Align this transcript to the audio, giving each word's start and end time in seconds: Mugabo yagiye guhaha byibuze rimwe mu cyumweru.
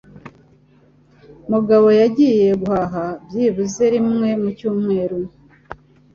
Mugabo 1.51 1.87
yagiye 2.01 2.47
guhaha 2.61 3.05
byibuze 3.25 3.83
rimwe 3.93 4.29
mu 4.41 4.49
cyumweru. 4.57 5.19